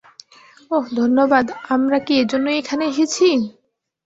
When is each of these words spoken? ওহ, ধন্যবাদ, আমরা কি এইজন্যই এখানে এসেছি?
ওহ, 0.71 0.85
ধন্যবাদ, 0.95 1.45
আমরা 1.69 1.97
কি 1.99 2.13
এইজন্যই 2.21 2.59
এখানে 2.61 2.83
এসেছি? 2.87 3.27